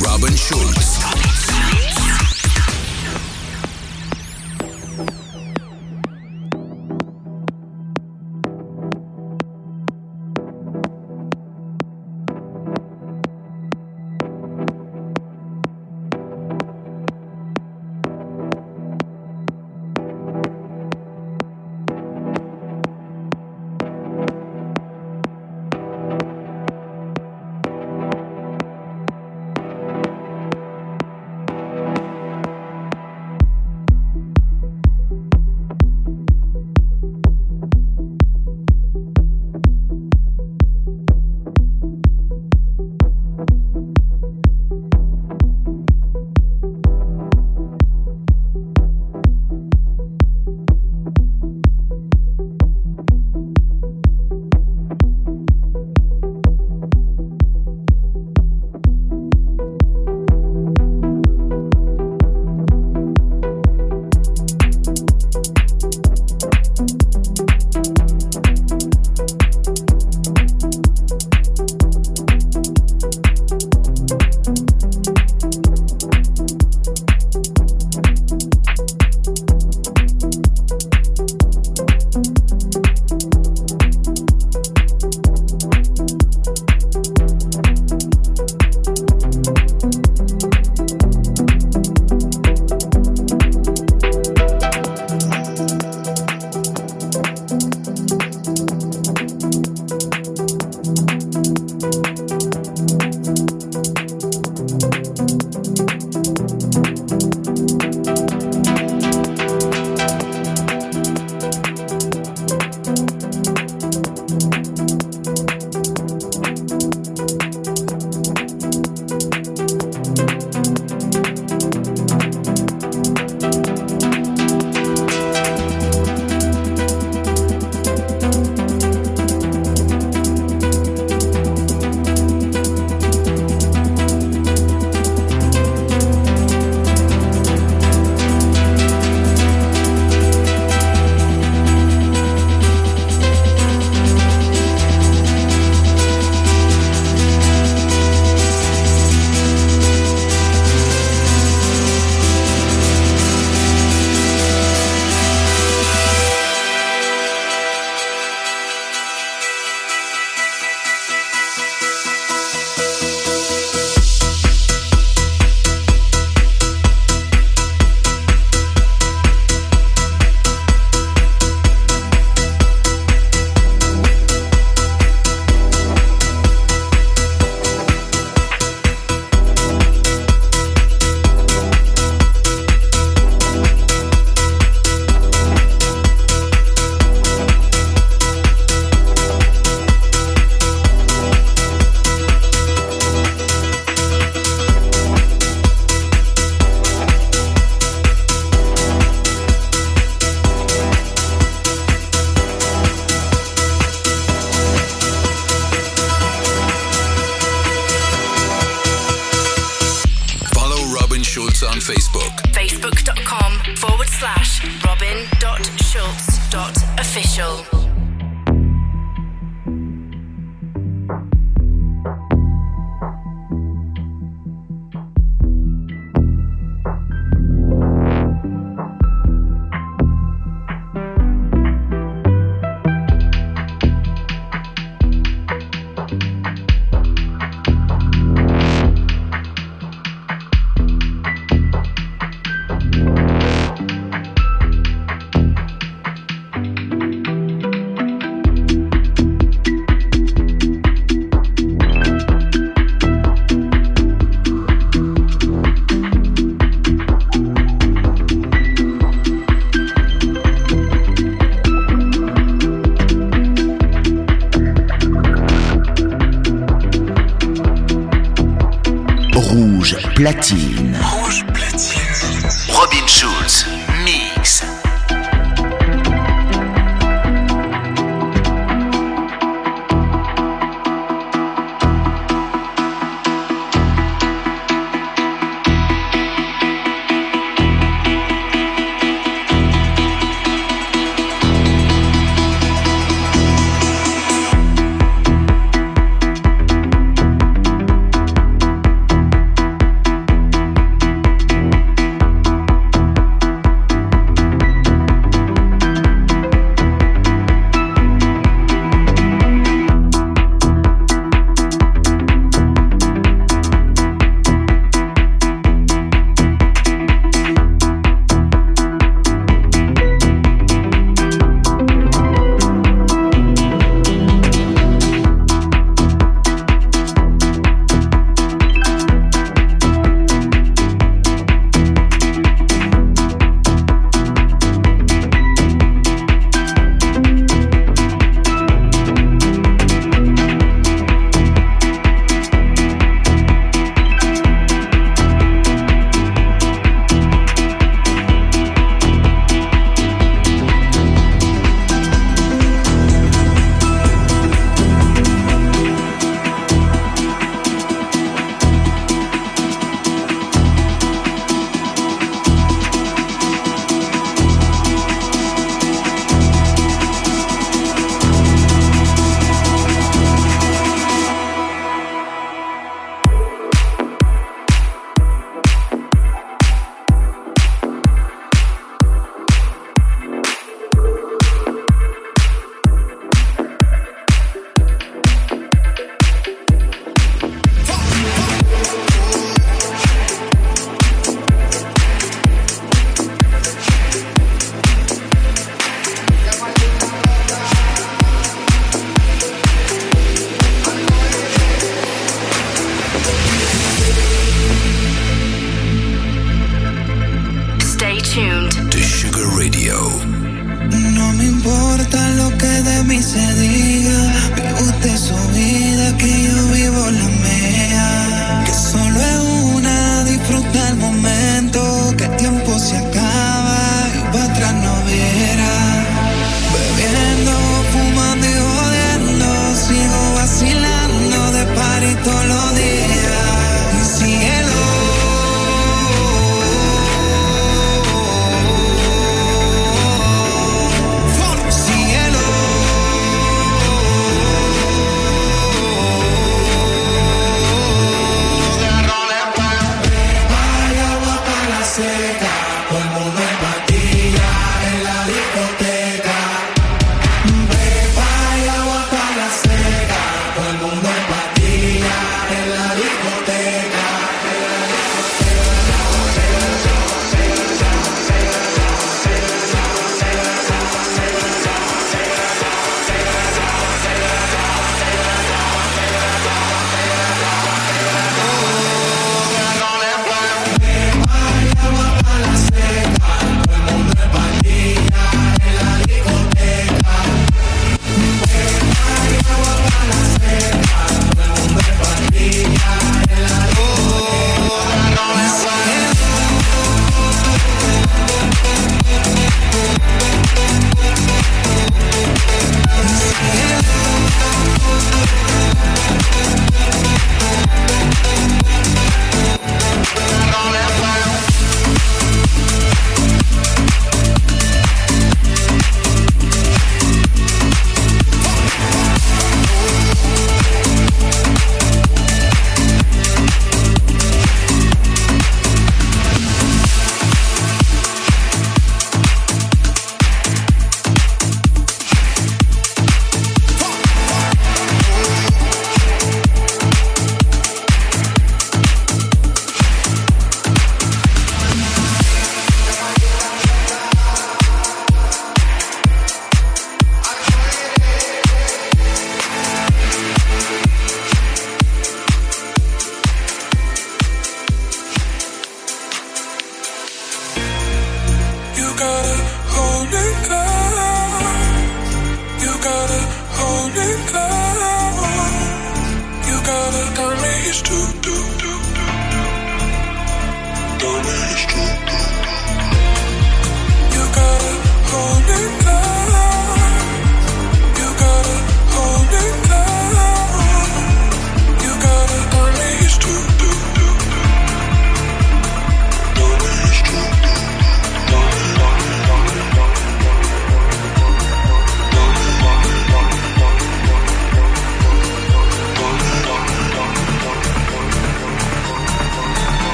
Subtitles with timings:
[0.00, 1.51] Robin Schulz.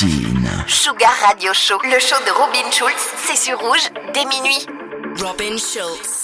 [0.00, 0.64] Platine.
[0.66, 4.66] Sugar Radio Show, le show de Robin Schulz, c'est sur rouge dès minuit.
[5.20, 6.19] Robin Schulz.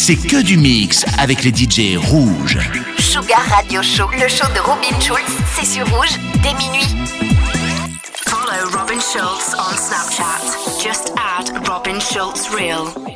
[0.00, 2.58] C'est que du mix avec les DJ rouges.
[2.98, 6.96] Sugar Radio Show, le show de Robin Schulz, c'est sur Rouge dès minuit.
[8.26, 10.82] Follow Robin Schulz on Snapchat.
[10.82, 13.09] Just add Robin Schulz Real.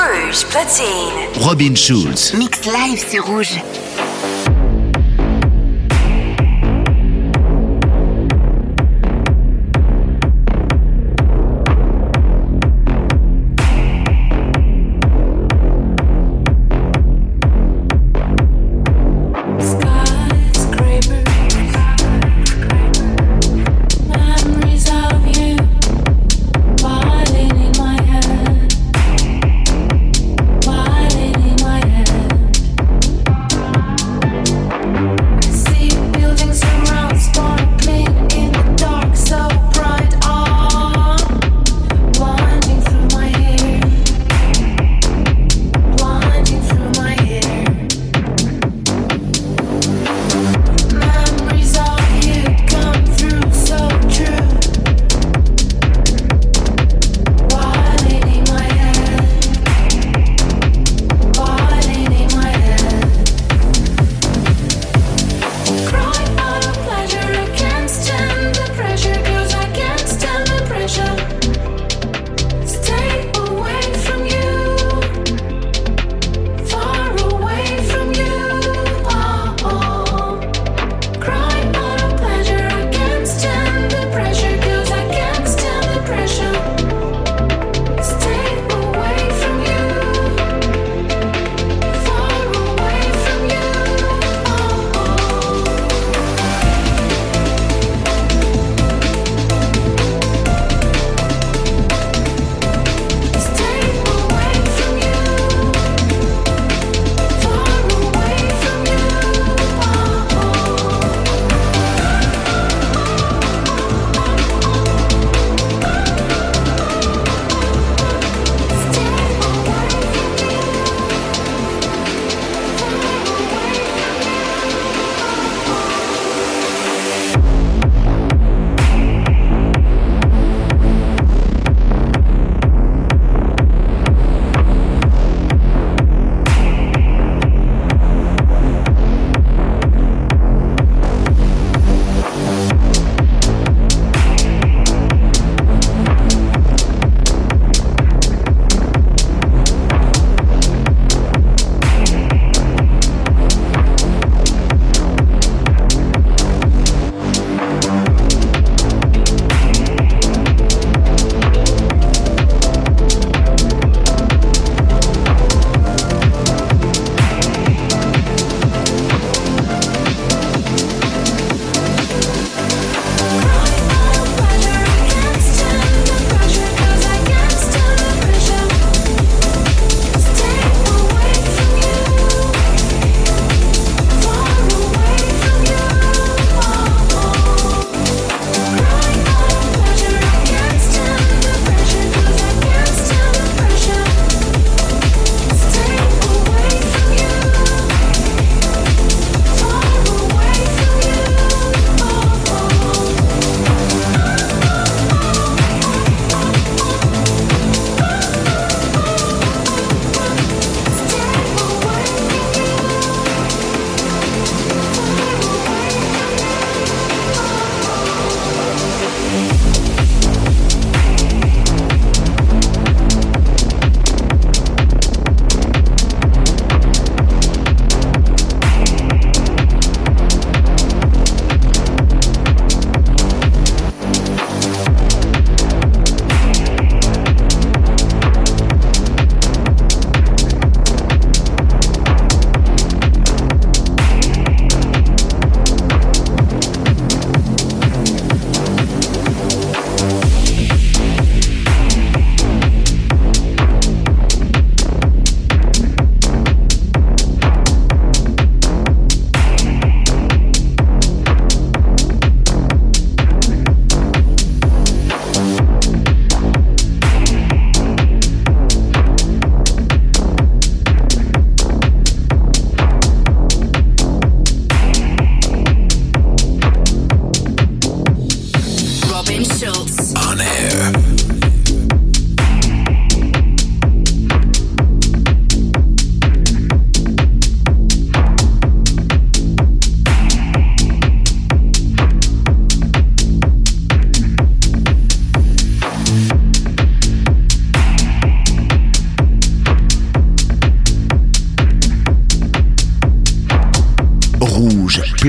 [0.00, 1.44] Rouge Platine.
[1.44, 2.32] Robin Schulz.
[2.32, 3.60] Mix live sur Rouge.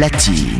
[0.01, 0.50] Platine.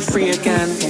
[0.00, 0.89] free again.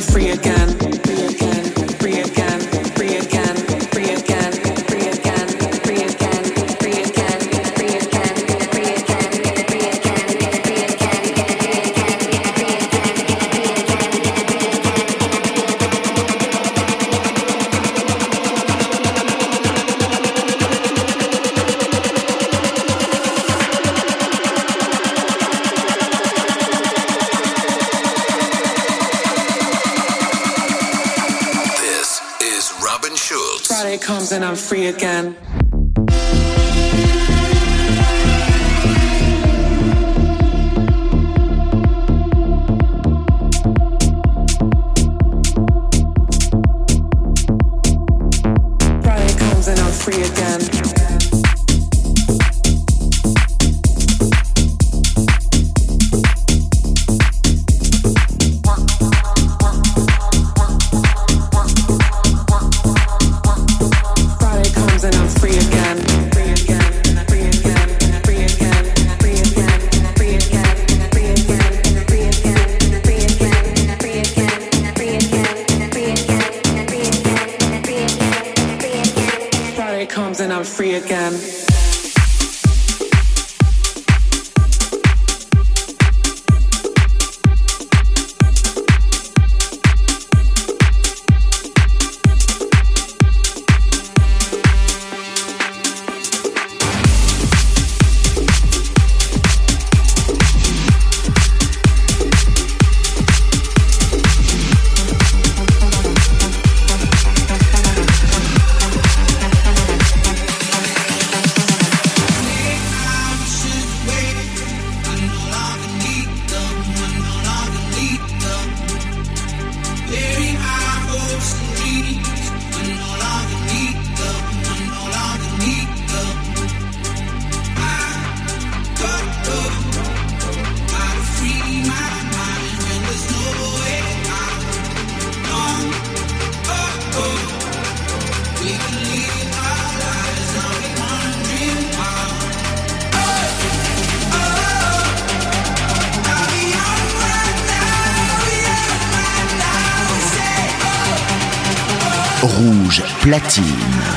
[0.00, 0.79] And I'm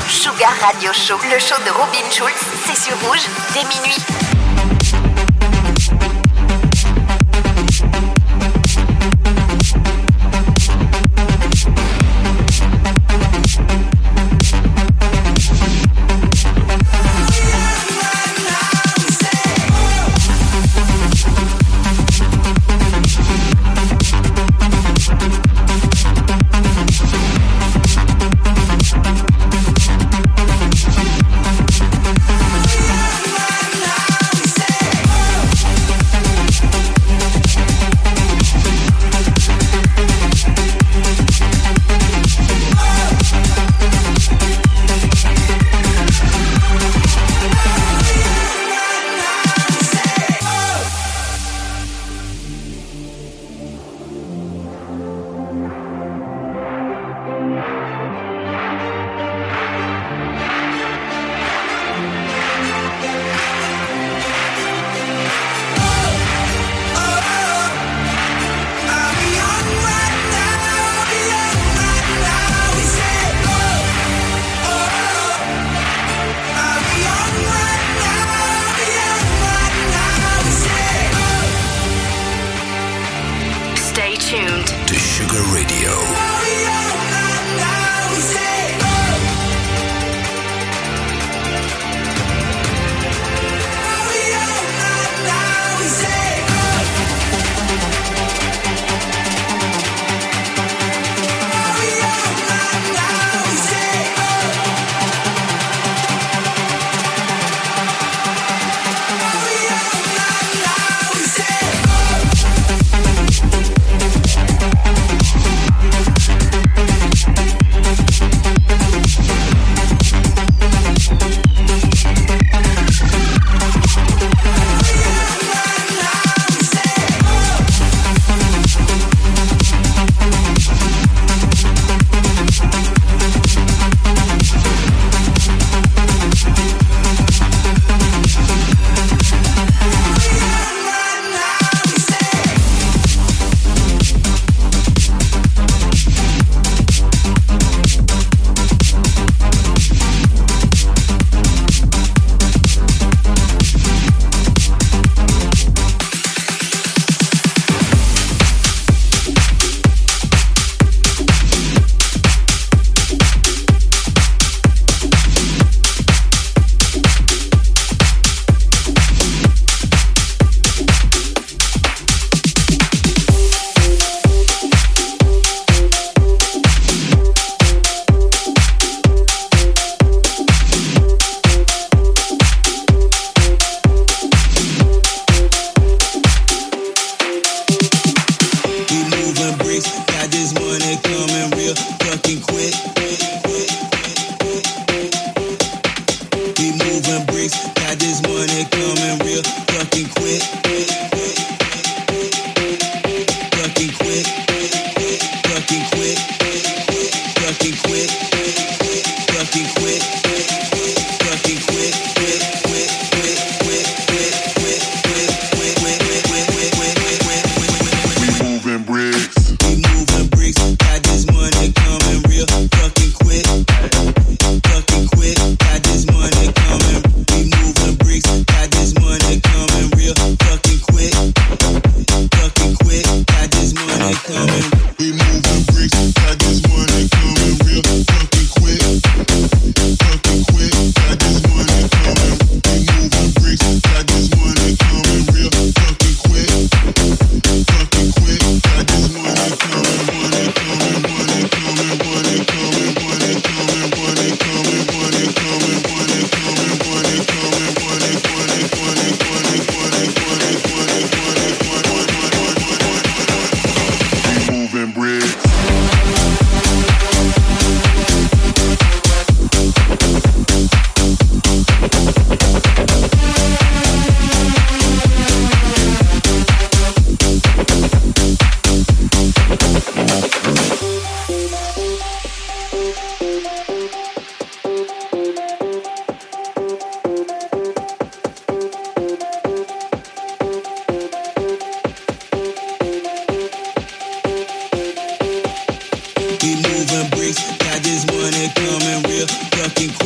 [0.08, 2.34] Sugar Radio Show, le show de Robin Schulz,
[2.66, 4.23] c'est sur Rouge dès minuit.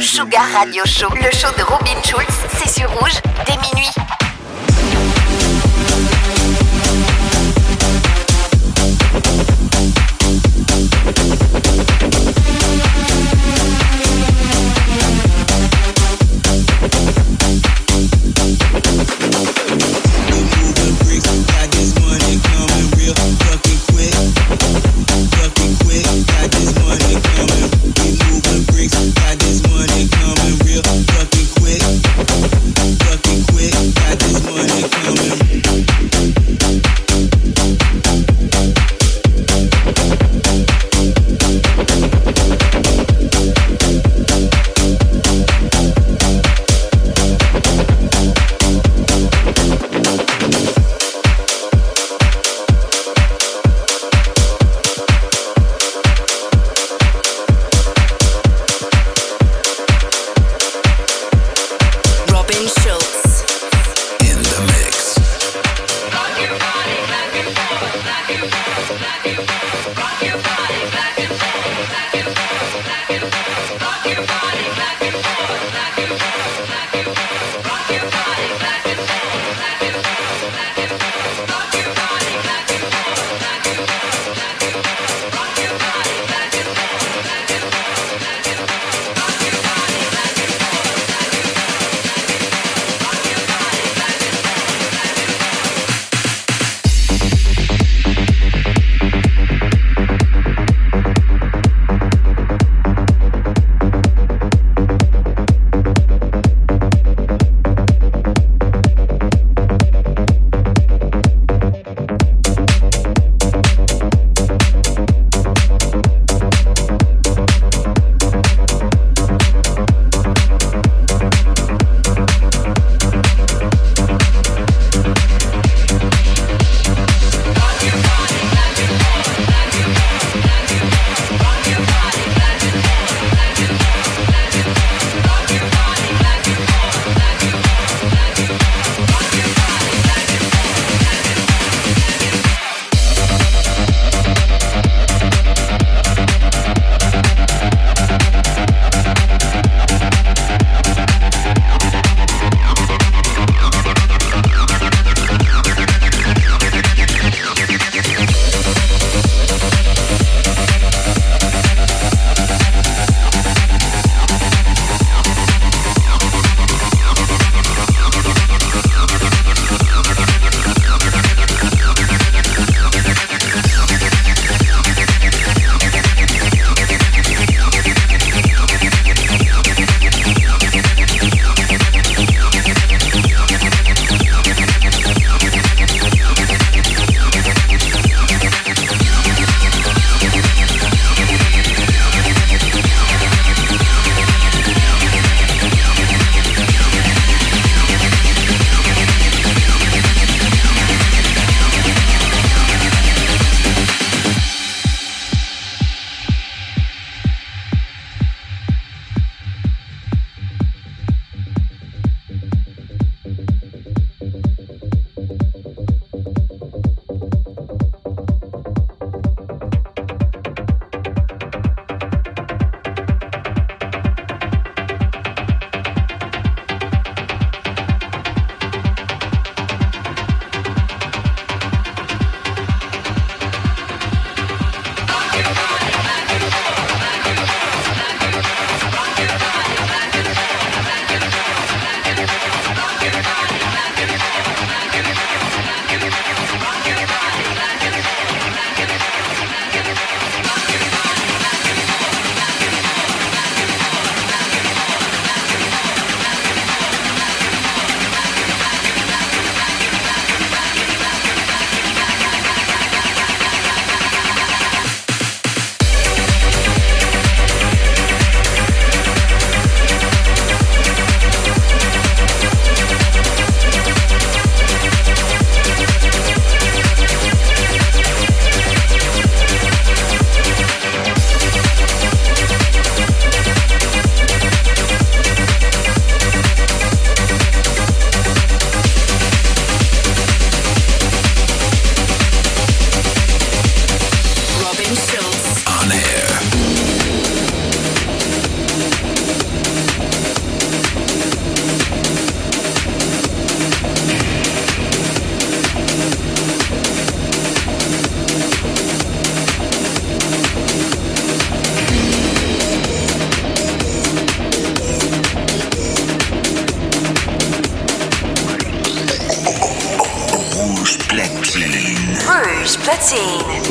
[0.00, 4.19] Sugar Radio Show, le show de Robin Schulz, c'est sur Rouge dès minuit.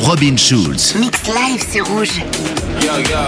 [0.10, 0.95] Robin Schulz.
[0.95, 2.18] Mix live sur Rouge.
[2.82, 3.24] Yo, yo,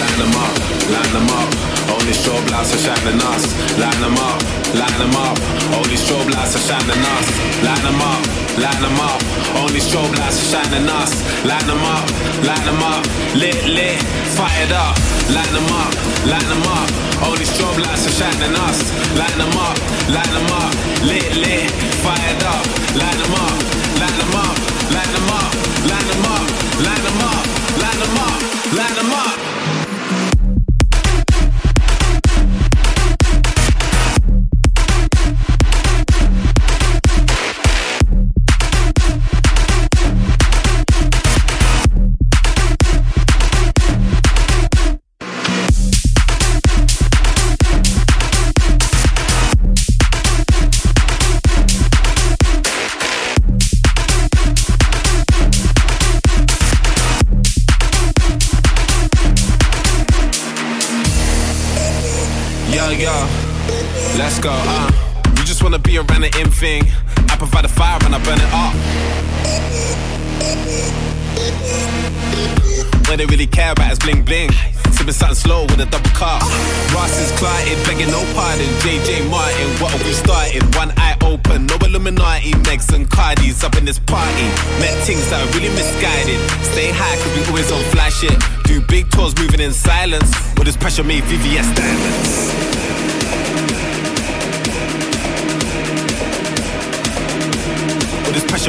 [0.00, 0.56] line them up,
[0.88, 1.50] line them up.
[1.92, 3.44] Only strobe lights are shining us.
[3.76, 4.40] Line them up,
[4.72, 5.36] line them up.
[5.76, 7.28] Only strobe lights are shining us.
[7.60, 8.24] Line them up,
[8.56, 9.20] line them up.
[9.60, 11.12] Only strobe lights are shining us.
[11.44, 12.08] Line them up,
[12.48, 13.04] line them up.
[13.36, 14.00] Lit, lit,
[14.32, 14.96] fired up.
[15.28, 15.92] Line them up,
[16.24, 16.88] line them up.
[17.28, 18.88] Only strobe lights are shining us.
[19.20, 19.76] Line them up,
[20.08, 20.72] line them up.
[21.04, 21.68] Lit, lit,
[22.00, 22.64] fired up.
[22.96, 23.56] Line them up,
[24.00, 24.56] line them up,
[24.96, 25.55] line them up,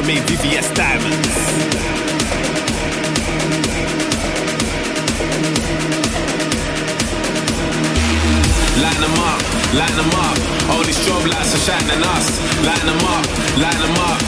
[0.07, 1.35] made VVS diamonds.
[8.81, 9.41] Line them up,
[9.73, 10.37] line them up.
[10.69, 12.39] All these strobe lights are shining us.
[12.65, 13.25] Line them up,
[13.57, 14.26] line them up.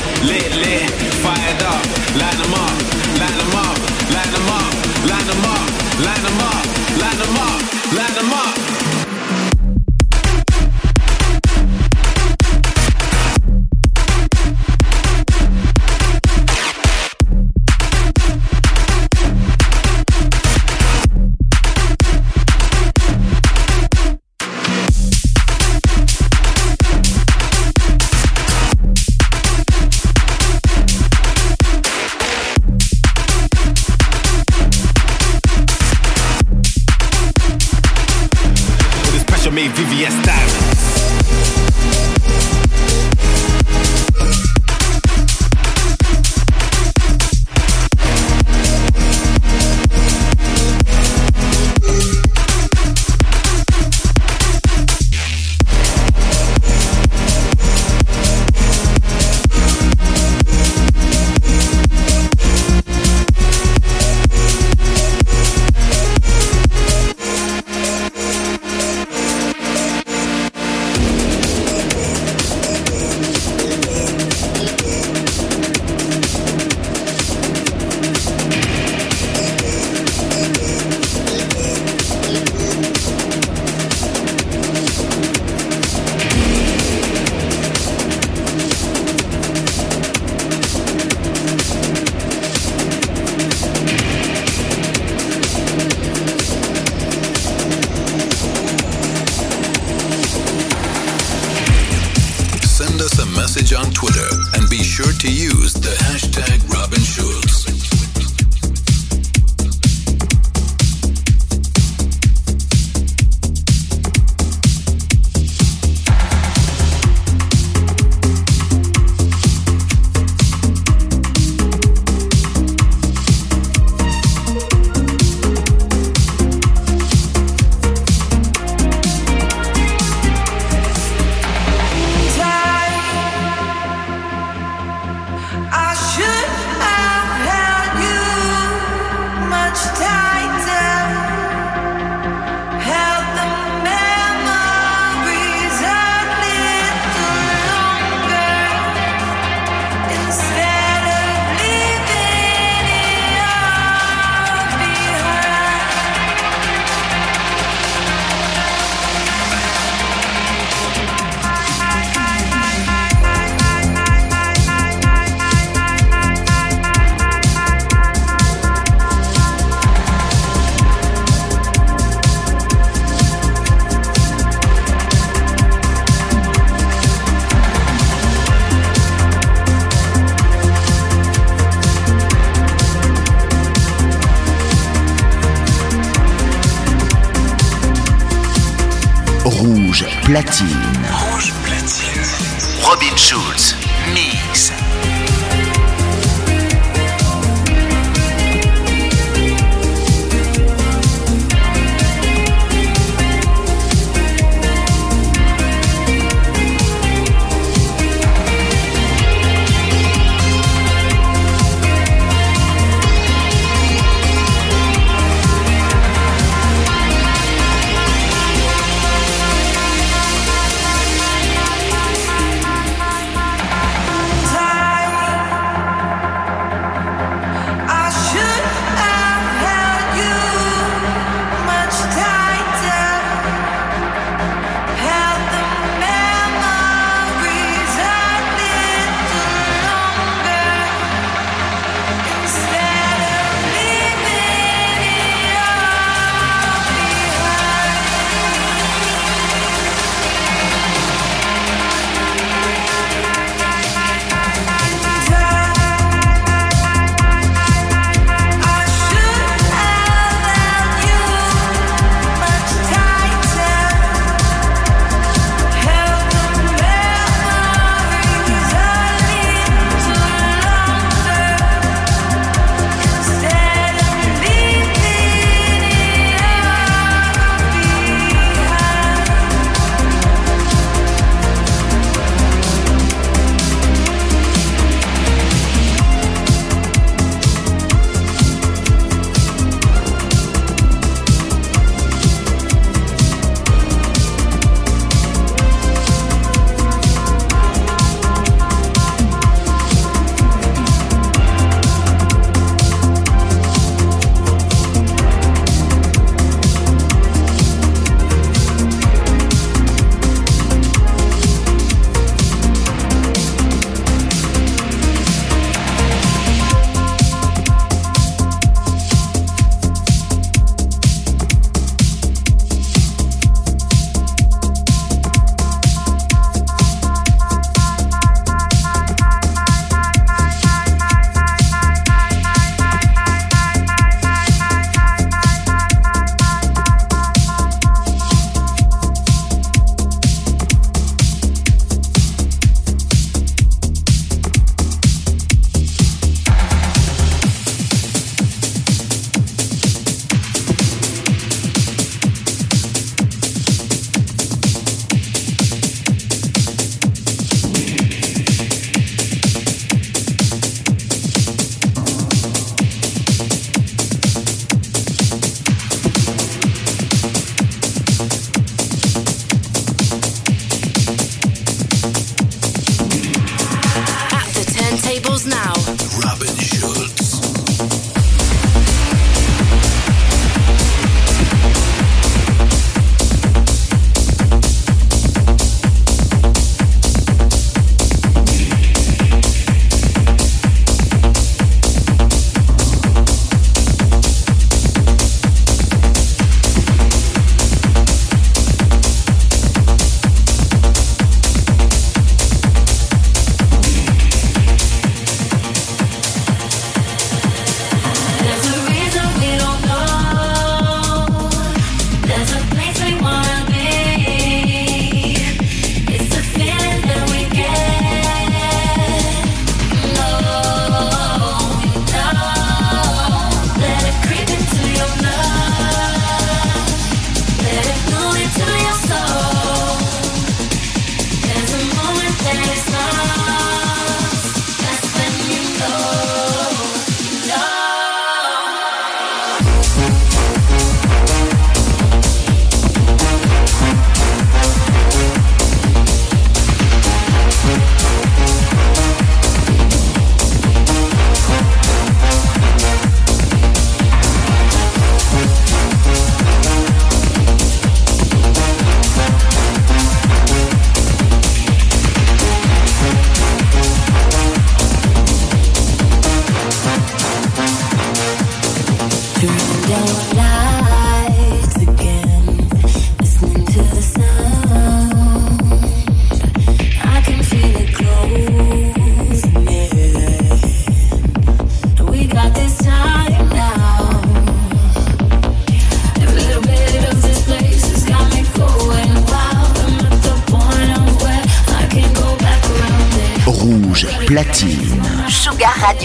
[190.59, 190.88] Platine.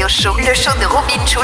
[0.05, 1.44] Radio Show, le show de Robin Schulz,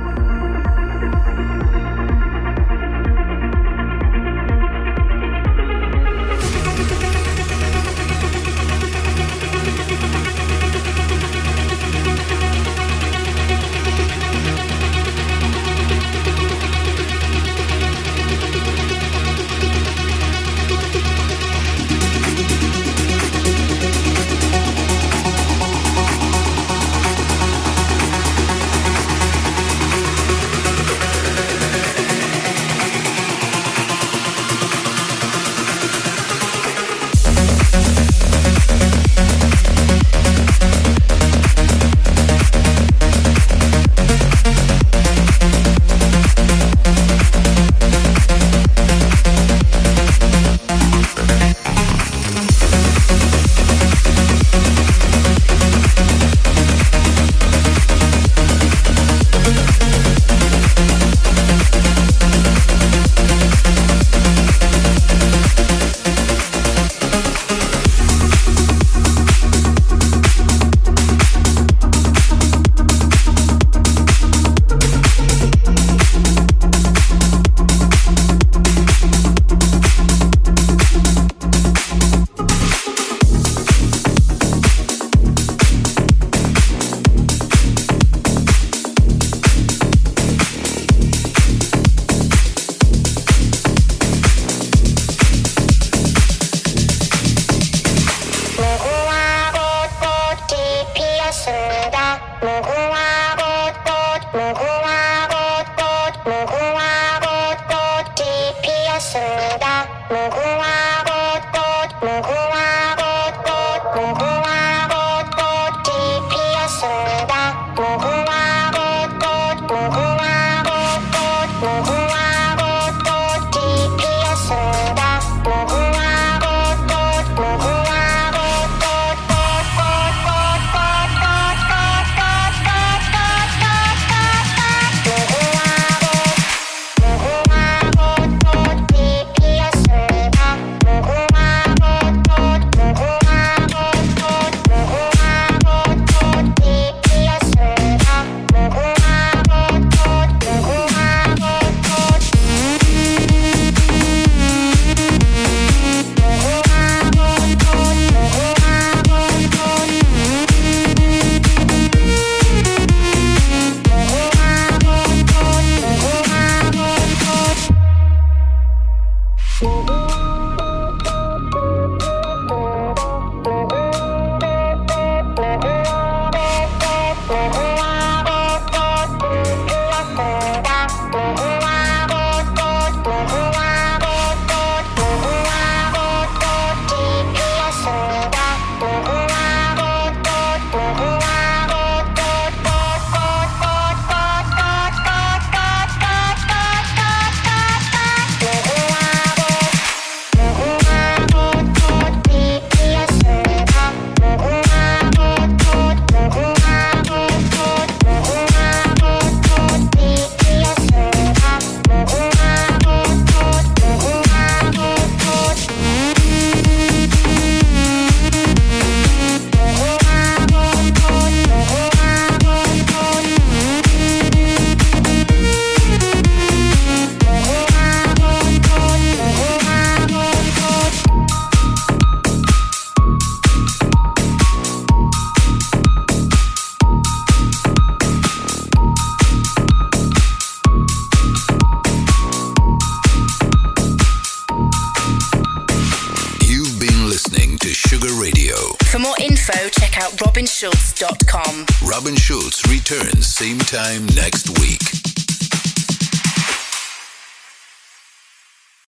[253.41, 254.50] Same time next.